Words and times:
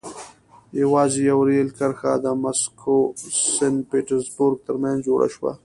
یوازې 0.81 1.19
یوه 1.29 1.43
رېل 1.49 1.69
کرښه 1.77 2.13
د 2.23 2.25
مسکو 2.43 2.97
سن 3.55 3.73
پټزربورګ 3.89 4.57
ترمنځ 4.67 4.97
جوړه 5.07 5.27
شوه. 5.35 5.51